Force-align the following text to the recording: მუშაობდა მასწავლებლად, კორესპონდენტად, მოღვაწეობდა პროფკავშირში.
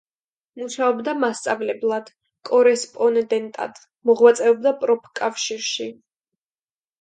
მუშაობდა 0.59 1.11
მასწავლებლად, 1.23 2.09
კორესპონდენტად, 2.51 3.83
მოღვაწეობდა 4.11 4.75
პროფკავშირში. 4.81 5.89